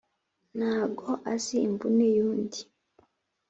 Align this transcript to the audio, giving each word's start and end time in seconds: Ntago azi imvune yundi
Ntago 0.57 1.07
azi 1.33 1.55
imvune 1.67 2.05
yundi 2.17 2.59